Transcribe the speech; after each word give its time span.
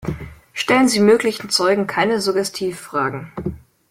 Stellen 0.53 0.87
Sie 0.87 0.99
möglichen 0.99 1.51
Zeugen 1.51 1.85
keine 1.85 2.21
Suggestivfragen. 2.21 3.31